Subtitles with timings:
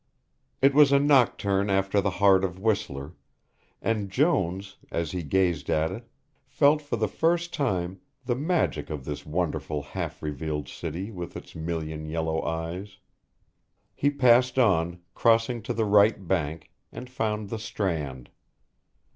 [0.63, 3.13] It was a nocturne after the heart of Whistler,
[3.83, 6.09] and Jones, as he gazed at it,
[6.47, 11.53] felt for the first time the magic of this wonderful half revealed city with its
[11.53, 12.97] million yellow eyes.
[13.93, 18.31] He passed on, crossing to the right bank, and found the Strand.